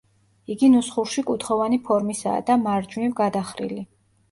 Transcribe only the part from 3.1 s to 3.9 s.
გადახრილი.